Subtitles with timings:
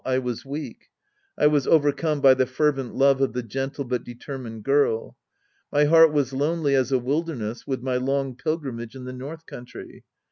[0.03, 0.89] I was weak.
[1.37, 5.15] I was overcome by the fervent love of the gentle but determined girl.
[5.71, 10.03] My heart was lonely as a wilderness with my long pilgrimage in the north country.